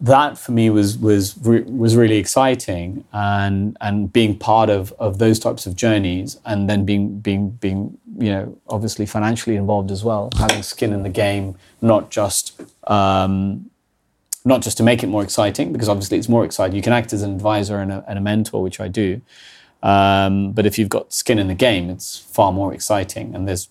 [0.00, 5.38] that for me was was was really exciting, and and being part of of those
[5.38, 10.30] types of journeys, and then being being being you know obviously financially involved as well,
[10.36, 12.60] having skin in the game, not just.
[12.84, 13.66] Um,
[14.42, 16.74] not just to make it more exciting, because obviously it's more exciting.
[16.74, 19.20] You can act as an advisor and a, and a mentor, which I do,
[19.82, 23.34] um, but if you've got skin in the game, it's far more exciting.
[23.34, 23.68] And there's,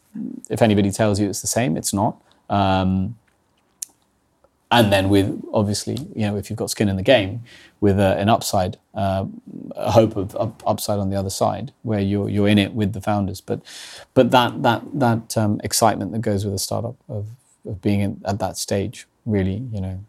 [0.49, 2.21] if anybody tells you it's the same, it's not.
[2.49, 3.17] Um,
[4.71, 7.41] and then with obviously, you know, if you've got skin in the game,
[7.81, 9.25] with a, an upside, uh,
[9.75, 12.93] a hope of up, upside on the other side, where you're you're in it with
[12.93, 13.41] the founders.
[13.41, 13.61] But
[14.13, 17.27] but that that that um, excitement that goes with a startup of
[17.65, 19.99] of being in, at that stage really, you know,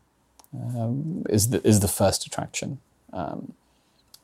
[0.55, 2.79] um, is the is the first attraction,
[3.13, 3.53] um,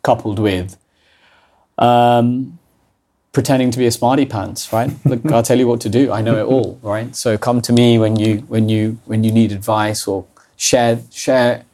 [0.03, 0.77] coupled with
[1.79, 2.59] um,
[3.33, 4.91] pretending to be a smarty pants, right?
[5.05, 6.11] Look, I'll tell you what to do.
[6.11, 7.15] I know it all, right?
[7.15, 11.65] So come to me when you when you when you need advice or share share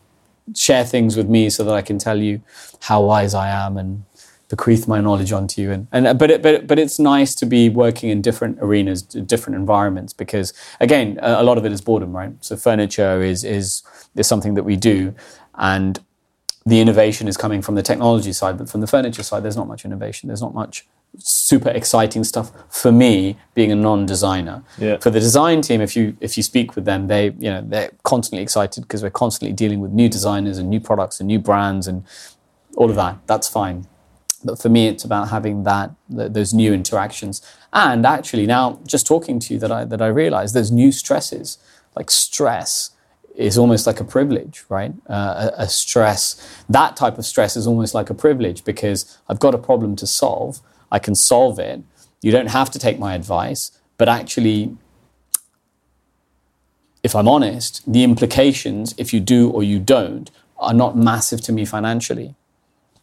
[0.55, 2.43] share things with me so that I can tell you
[2.81, 4.05] how wise I am and
[4.49, 5.71] bequeath my knowledge onto you.
[5.71, 9.57] And, and but it, but but it's nice to be working in different arenas, different
[9.57, 12.33] environments, because again, a, a lot of it is boredom, right?
[12.41, 13.83] So furniture is is
[14.15, 15.15] is something that we do,
[15.55, 16.01] and
[16.65, 19.67] the innovation is coming from the technology side, but from the furniture side, there's not
[19.69, 20.29] much innovation.
[20.29, 20.87] There's not much
[21.19, 24.97] super exciting stuff for me being a non-designer Yeah.
[24.97, 27.91] for the design team if you if you speak with them they you know they're
[28.03, 31.87] constantly excited because we're constantly dealing with new designers and new products and new brands
[31.87, 32.03] and
[32.79, 33.87] all of that that's fine
[34.43, 37.43] but for me it's about having that th- those new interactions
[37.75, 41.59] and actually now just talking to you that i that i realize there's new stresses
[41.95, 42.89] like stress
[43.35, 47.95] is almost like a privilege right uh, a, stress that type of stress is almost
[47.95, 51.83] like a privilege because i've got a problem to solve i can solve it
[52.21, 54.77] you don't have to take my advice but actually
[57.03, 61.53] if i'm honest the implications if you do or you don't are not massive to
[61.53, 62.35] me financially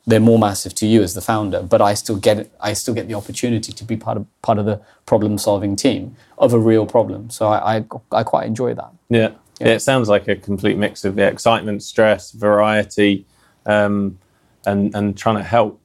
[0.09, 3.07] they're more massive to you as the founder, but I still get I still get
[3.07, 6.85] the opportunity to be part of part of the problem solving team of a real
[6.85, 7.29] problem.
[7.29, 8.91] So I, I, I quite enjoy that.
[9.09, 9.31] Yeah.
[9.59, 9.67] Yeah.
[9.73, 13.25] It sounds like a complete mix of the excitement, stress, variety,
[13.65, 14.17] um,
[14.65, 15.81] and and trying to help.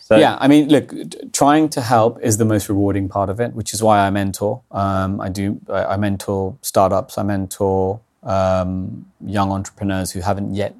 [0.00, 0.92] So, Yeah, I mean, look,
[1.32, 4.62] trying to help is the most rewarding part of it, which is why I mentor.
[4.72, 5.60] Um, I do.
[5.68, 7.16] I, I mentor startups.
[7.16, 10.74] I mentor um, young entrepreneurs who haven't yet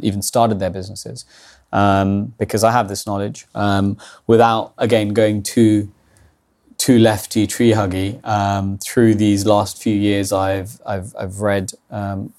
[0.00, 1.24] even started their businesses
[1.72, 3.46] um, because I have this knowledge.
[3.54, 5.92] Um, without again going too
[6.78, 8.24] too lefty, tree huggy.
[8.24, 12.32] Um, through these last few years, I've I've, I've read um,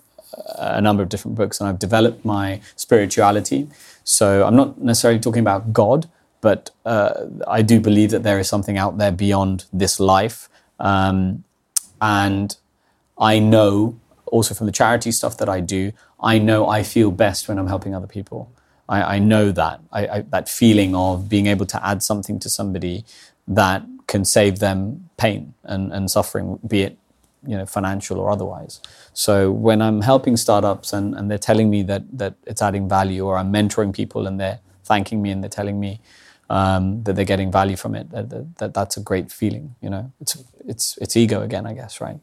[0.55, 3.67] a number of different books and I've developed my spirituality.
[4.03, 6.09] So I'm not necessarily talking about God,
[6.41, 10.49] but uh, I do believe that there is something out there beyond this life.
[10.79, 11.43] Um,
[12.01, 12.55] and
[13.17, 17.47] I know also from the charity stuff that I do, I know I feel best
[17.47, 18.51] when I'm helping other people.
[18.87, 22.49] I, I know that I, I, that feeling of being able to add something to
[22.49, 23.05] somebody
[23.47, 26.97] that can save them pain and, and suffering, be it
[27.47, 28.81] you know financial or otherwise.
[29.13, 33.25] So when I'm helping startups and, and they're telling me that that it's adding value,
[33.25, 36.01] or I'm mentoring people and they're thanking me and they're telling me
[36.49, 39.75] um, that they're getting value from it, that, that, that that's a great feeling.
[39.81, 42.19] You know, it's it's it's ego again, I guess, right?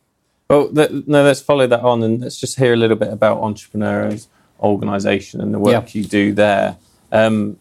[0.49, 3.38] Well, th- no, let's follow that on and let's just hear a little bit about
[3.42, 4.29] Entrepreneurs
[4.61, 6.01] Organisation and the work Yeah.
[6.01, 6.77] you do there.
[7.11, 7.59] Um,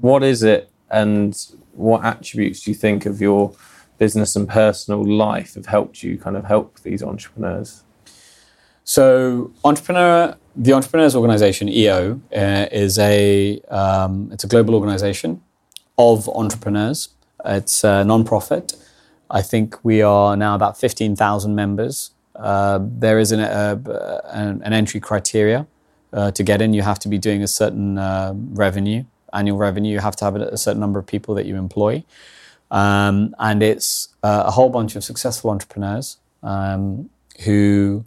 [0.00, 1.36] what is it, and
[1.80, 3.54] what attributes do you think of your
[3.98, 7.82] business and personal life have helped you kind of help these entrepreneurs?
[8.84, 15.42] So, entrepreneur, the Entrepreneurs Organization (EO) uh, is a um, it's a global organization
[15.96, 17.10] of entrepreneurs.
[17.44, 18.74] It's a non-profit.
[19.30, 22.10] I think we are now about fifteen thousand members.
[22.34, 25.66] Uh, there is an, uh, an, an entry criteria
[26.12, 26.72] uh, to get in.
[26.72, 29.92] You have to be doing a certain uh, revenue, annual revenue.
[29.92, 32.04] You have to have a, certain number of people that you employ,
[32.70, 37.10] um, and it's uh, a whole bunch of successful entrepreneurs um,
[37.44, 38.04] who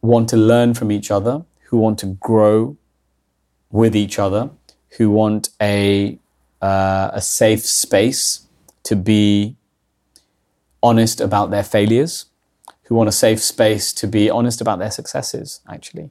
[0.00, 2.76] want to learn from each other, who want to grow
[3.70, 4.50] with each other,
[4.96, 6.18] who want a
[6.60, 8.46] uh, a safe space
[8.82, 9.56] to be
[10.82, 12.26] honest about their failures,
[12.84, 16.10] who want a safe space to be honest about their successes, actually.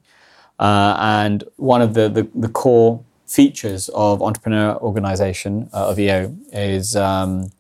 [0.60, 6.36] Uh, and one of the, the, the core features of entrepreneur organization uh, of EO
[6.52, 7.52] is, um,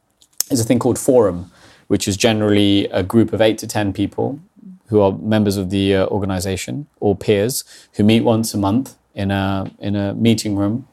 [0.49, 1.51] is a thing called forum,
[1.87, 4.39] which is generally a group of eight to 10 people
[4.87, 9.31] who are members of the uh, organization or peers who meet once a month in
[9.31, 10.87] a, in a meeting room.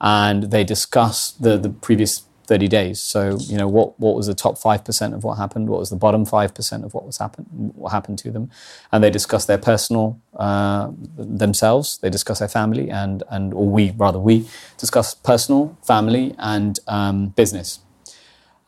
[0.00, 3.00] And they discuss the, the previous 30 days.
[3.00, 5.68] So, you know, what, what was the top 5% of what happened?
[5.68, 8.50] What was the bottom 5% of what was happened, what happened to them?
[8.92, 11.98] And they discuss their personal, uh, themselves.
[11.98, 17.28] They discuss their family and, and, or we, rather, we discuss personal, family and um,
[17.28, 17.80] business.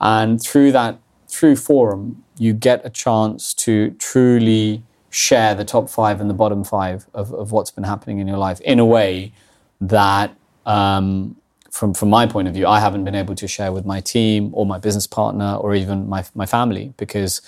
[0.01, 6.21] And through that, through forum, you get a chance to truly share the top five
[6.21, 9.33] and the bottom five of, of what's been happening in your life in a way
[9.81, 10.37] that
[10.67, 11.37] um,
[11.77, 14.51] from from my point of view, I haven't been able to share with my team
[14.53, 17.43] or my business partner or even my my family because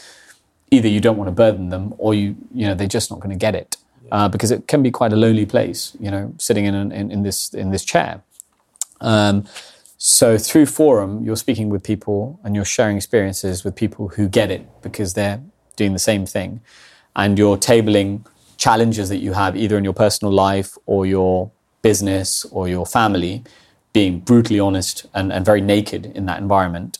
[0.70, 3.36] either you don't want to burden them or you you know they're just not going
[3.38, 3.76] to get it.
[4.10, 7.10] Uh, because it can be quite a lonely place, you know, sitting in an, in,
[7.10, 8.22] in this in this chair.
[9.02, 9.44] Um,
[9.98, 14.50] so through forum, you're speaking with people and you're sharing experiences with people who get
[14.50, 15.42] it because they're
[15.76, 16.60] doing the same thing,
[17.16, 18.24] and you're tabling
[18.56, 21.50] challenges that you have either in your personal life or your
[21.82, 23.44] business or your family
[23.92, 26.98] being brutally honest and, and very naked in that environment.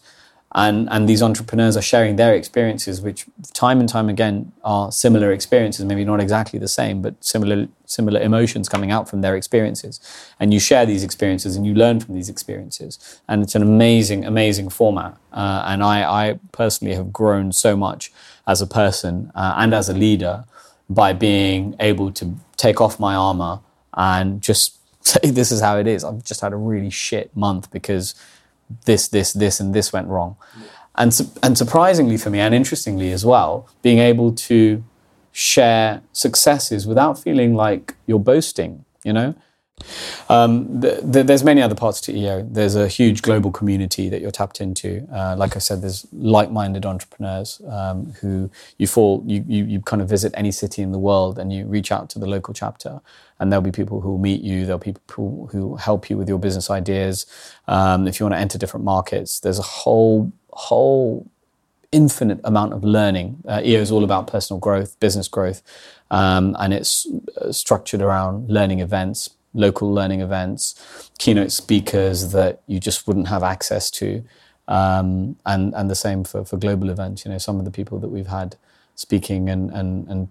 [0.55, 5.31] And, and these entrepreneurs are sharing their experiences, which time and time again are similar
[5.31, 10.01] experiences, maybe not exactly the same, but similar, similar emotions coming out from their experiences.
[10.41, 13.21] And you share these experiences and you learn from these experiences.
[13.29, 15.19] And it's an amazing, amazing format.
[15.35, 18.11] Uh, and I, I personally have grown so much
[18.47, 20.47] as a person uh, and as a leader
[20.89, 23.61] by being able to take off my armor
[23.95, 24.79] and just
[25.23, 26.05] say this is how it is.
[26.05, 28.15] I've just had a really shit month because
[28.85, 30.37] this, this, this, and this went wrong.
[30.95, 34.83] And, su- and surprisingly for me, and interestingly as well, being able to
[35.33, 39.35] share successes without feeling like you're boasting, you know?
[40.29, 42.47] Um, th- th- there's many other parts to EO.
[42.51, 45.07] There's a huge global community that you're tapped into.
[45.13, 50.03] Uh, like I said, there's like-minded entrepreneurs um, who you fall, you, you, you kind
[50.03, 53.01] of visit any city in the world and you reach out to the local chapter,
[53.41, 54.67] and there'll be people who will meet you.
[54.67, 57.27] There'll be people who help you with your business ideas.
[57.67, 61.31] Um, if you want to enter different markets, there's a whole whole
[61.93, 63.39] infinite amount of learning.
[63.47, 65.63] Uh, EO is all about personal growth, business growth,
[66.11, 67.07] um, and it's
[67.41, 73.43] uh, structured around learning events, local learning events, keynote speakers that you just wouldn't have
[73.43, 74.25] access to,
[74.69, 77.25] um, and and the same for, for global events.
[77.25, 78.57] You know, some of the people that we've had
[78.95, 80.29] speaking and and and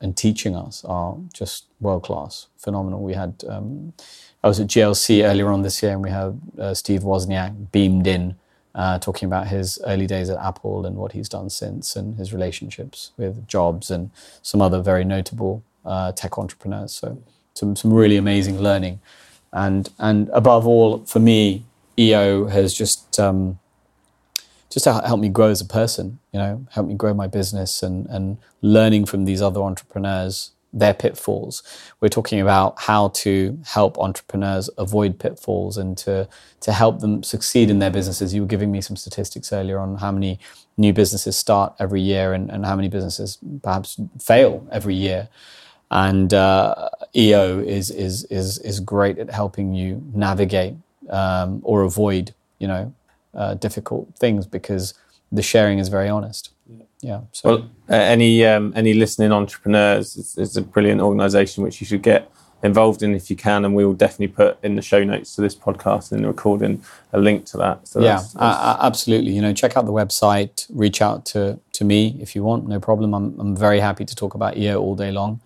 [0.00, 3.02] and teaching us are just world class, phenomenal.
[3.02, 3.92] We had um,
[4.42, 8.06] I was at GLC earlier on this year, and we had uh, Steve Wozniak beamed
[8.06, 8.36] in.
[8.74, 12.32] Uh, talking about his early days at Apple and what he's done since, and his
[12.32, 14.10] relationships with Jobs and
[14.40, 16.92] some other very notable uh, tech entrepreneurs.
[16.94, 17.18] So
[17.54, 19.00] some some really amazing learning,
[19.52, 21.64] and and above all, for me,
[21.98, 23.58] EO has just um,
[24.70, 26.18] just helped me grow as a person.
[26.32, 30.94] You know, help me grow my business and and learning from these other entrepreneurs their
[30.94, 31.62] pitfalls.
[32.00, 36.28] We're talking about how to help entrepreneurs avoid pitfalls and to
[36.60, 38.32] to help them succeed in their businesses.
[38.32, 40.38] You were giving me some statistics earlier on how many
[40.76, 45.28] new businesses start every year and, and how many businesses perhaps fail every year.
[45.92, 50.74] And uh, EO is is is is great at helping you navigate
[51.10, 52.94] um, or avoid, you know,
[53.34, 54.94] uh, difficult things because
[55.30, 56.50] the sharing is very honest.
[57.02, 57.20] Yeah.
[57.32, 57.48] So.
[57.48, 62.02] Well, uh, any um, any listening entrepreneurs, it's, it's a brilliant organisation which you should
[62.02, 62.30] get
[62.62, 65.42] involved in if you can, and we will definitely put in the show notes to
[65.42, 66.82] this podcast and the recording
[67.12, 67.86] a link to that.
[67.86, 68.56] So yeah, that's, that's...
[68.56, 69.32] Uh, absolutely.
[69.32, 72.80] You know, check out the website, reach out to to me if you want, no
[72.80, 73.14] problem.
[73.14, 75.40] I'm I'm very happy to talk about EO all day long.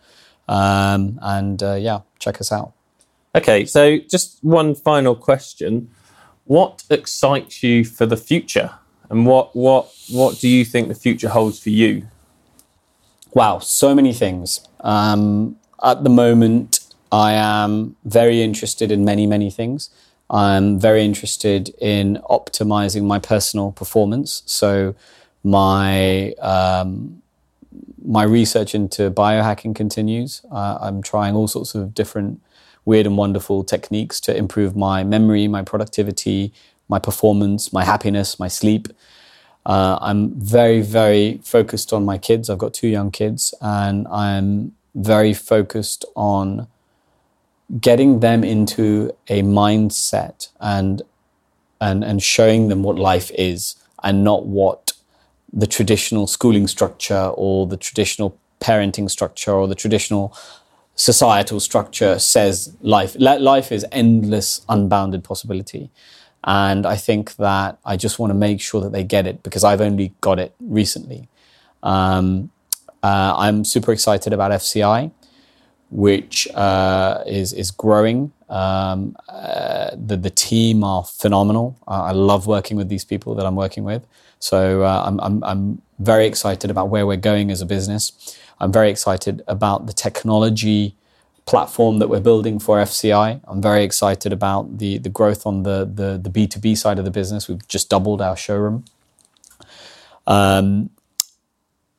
[0.49, 2.73] Um, and uh, yeah, check us out.
[3.35, 5.91] Okay, so just one final question.
[6.45, 8.71] What excites you for the future?
[9.11, 12.09] And what, what, what do you think the future holds for you?
[13.35, 14.67] Wow, so many things.
[14.81, 16.81] Um, at the moment,
[17.13, 19.91] I am very interested in many, many things.
[20.31, 24.43] I'm very interested in optimizing my personal performance.
[24.47, 24.95] So,
[25.45, 27.23] my um,
[28.07, 30.43] my research into biohacking continues.
[30.51, 32.41] Uh, I'm trying all sorts of different
[32.85, 36.53] weird and wonderful techniques to improve my memory, my productivity,
[36.89, 38.89] my performance, my happiness, my sleep.
[39.67, 42.49] Uh, I'm very, very focused on my kids.
[42.49, 46.69] I've got two young kids, and I'm very focused on
[47.81, 51.03] getting them into a mindset and
[51.81, 54.86] and and showing them what life is and not what
[55.57, 60.37] the traditional schooling structure or the traditional parenting structure or the traditional
[60.95, 63.17] societal structure says life.
[63.19, 65.91] Life is endless, unbounded possibility.
[66.45, 69.65] And I think that I just want to make sure that they get it because
[69.65, 71.29] I've only got it recently.
[71.83, 72.51] Um,
[73.03, 75.11] uh, I'm super excited about FCI,
[75.91, 78.33] which uh, is is growing.
[78.49, 81.79] Um, uh, the the team are phenomenal.
[81.89, 84.07] I love working with these people that I'm working with.
[84.39, 88.13] So uh, I'm, I'm, I'm very excited about where we're going as a business.
[88.61, 90.95] I'm very excited about the technology
[91.47, 93.41] platform that we're building for FCI.
[93.47, 97.11] I'm very excited about the, the growth on the, the, the B2B side of the
[97.11, 97.49] business.
[97.49, 98.85] We've just doubled our showroom.
[100.27, 100.91] Um,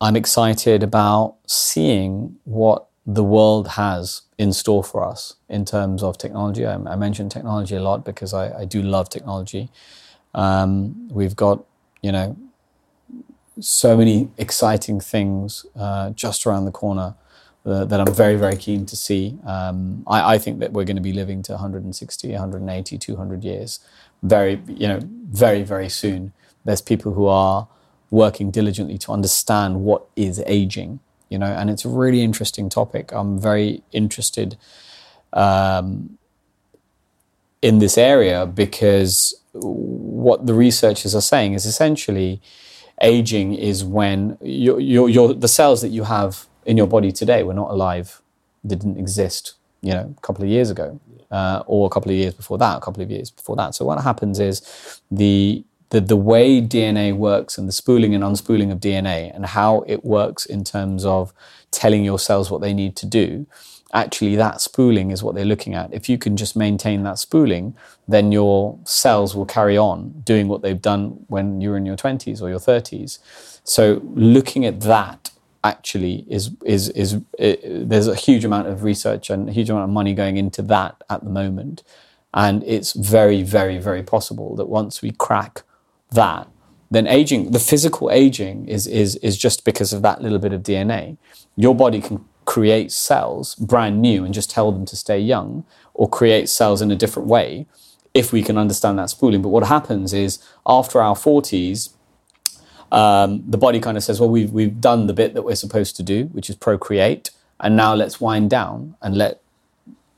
[0.01, 6.17] I'm excited about seeing what the world has in store for us in terms of
[6.17, 6.65] technology.
[6.65, 9.69] I, I mentioned technology a lot because I, I do love technology.
[10.35, 11.63] Um, we've got
[12.01, 12.37] you know,
[13.59, 17.15] so many exciting things uh, just around the corner
[17.65, 19.37] uh, that I'm very, very keen to see.
[19.45, 23.79] Um, I, I, think that we're going to be living to 160, 180, 200 years
[24.23, 26.31] very, you know, very, very soon.
[26.63, 27.67] There's people who are
[28.09, 30.99] working diligently to understand what is aging,
[31.29, 33.11] you know, and it's a really interesting topic.
[33.11, 34.57] I'm very interested
[35.33, 36.17] um,
[37.61, 42.41] in this area because what the researchers are saying is essentially
[43.01, 47.43] aging is when your, your, your, the cells that you have in your body today
[47.43, 48.21] were not alive,
[48.63, 50.99] they didn't exist, you know, a couple of years ago,
[51.31, 53.75] uh, or a couple of years before that, a couple of years before that.
[53.75, 58.71] So what happens is the the, the way DNA works and the spooling and unspooling
[58.71, 61.33] of DNA and how it works in terms of
[61.71, 63.45] telling your cells what they need to do
[63.93, 65.93] actually that spooling is what they're looking at.
[65.93, 67.75] If you can just maintain that spooling,
[68.07, 72.41] then your cells will carry on doing what they've done when you're in your 20s
[72.41, 73.19] or your 30s.
[73.63, 75.31] So looking at that
[75.63, 79.83] actually is is is it, there's a huge amount of research and a huge amount
[79.85, 81.83] of money going into that at the moment,
[82.33, 85.63] and it's very very very possible that once we crack
[86.11, 86.47] that,
[86.89, 90.63] then aging, the physical aging is is is just because of that little bit of
[90.63, 91.17] DNA.
[91.55, 96.09] Your body can create cells brand new and just tell them to stay young, or
[96.09, 97.65] create cells in a different way
[98.13, 99.41] if we can understand that spooling.
[99.41, 101.89] But what happens is after our 40s,
[102.91, 105.95] um, the body kind of says, well, we've, we've done the bit that we're supposed
[105.97, 107.29] to do, which is procreate,
[107.59, 109.41] and now let's wind down and let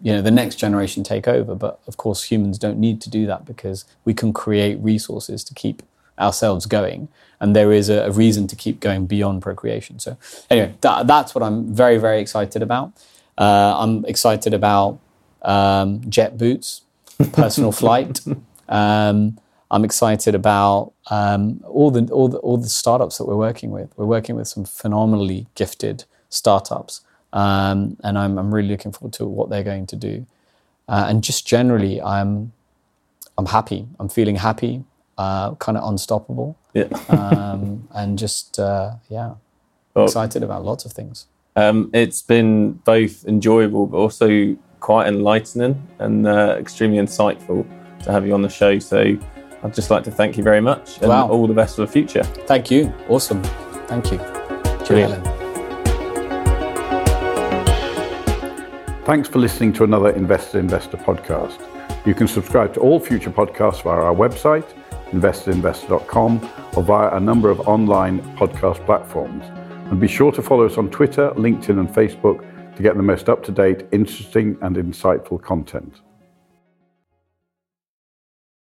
[0.02, 1.56] you know the next generation take over.
[1.56, 5.54] But of course, humans don't need to do that because we can create resources to
[5.54, 5.84] keep
[6.18, 7.08] ourselves going,
[7.40, 10.00] and there is a, a reason to keep going beyond procreation.
[10.00, 10.18] So
[10.50, 12.92] anyway, that, that's what I'm very very excited about.
[13.38, 15.00] Uh, I'm excited about
[15.42, 16.82] um, jet boots,
[17.34, 18.22] personal flight.
[18.68, 19.38] Um,
[19.72, 23.92] I'm excited about um, all the all the all the startups that we're working with.
[23.98, 27.02] We're working with some phenomenally gifted startups,
[27.34, 30.26] um, and I'm I'm really looking forward to what they're going to do.
[30.88, 32.52] Uh, and just generally, I'm
[33.38, 33.88] I'm happy.
[34.00, 34.84] I'm feeling happy,
[35.18, 36.86] uh, kind of unstoppable, Yeah.
[37.10, 39.34] um, and just uh, yeah,
[39.94, 41.28] Well- excited about lots of things.
[41.56, 47.66] Um, it's been both enjoyable but also quite enlightening and uh, extremely insightful
[48.04, 48.80] to have you on the show.
[48.80, 49.18] So
[49.64, 51.28] I'd just like to thank you very much and Wow.
[51.28, 52.24] all the best for the future.
[52.24, 52.94] Thank you.
[53.10, 53.44] Awesome.
[53.88, 54.20] Thank you.
[54.88, 55.39] Brilliant.
[59.10, 61.58] Thanks for listening to another Invested Investor podcast.
[62.06, 64.72] You can subscribe to all future podcasts via our website,
[65.10, 66.48] investedinvestor.com,
[66.78, 69.44] or via a number of online podcast platforms.
[69.90, 72.46] And be sure to follow us on Twitter, LinkedIn, and Facebook
[72.76, 76.02] to get the most up to date, interesting, and insightful content.